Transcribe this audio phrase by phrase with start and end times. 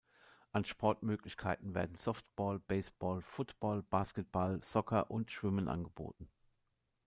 [0.51, 6.27] An Sportmöglichkeiten werden Softball, Baseball, Football, Basketball, Soccer und Schwimmen angeboten.